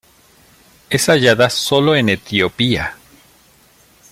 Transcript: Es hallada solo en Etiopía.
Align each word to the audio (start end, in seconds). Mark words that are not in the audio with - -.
Es 0.89 1.09
hallada 1.09 1.47
solo 1.51 1.95
en 1.95 2.09
Etiopía. 2.09 2.97